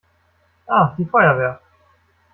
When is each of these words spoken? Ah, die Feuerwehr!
Ah, 0.67 0.95
die 0.97 1.05
Feuerwehr! 1.05 1.61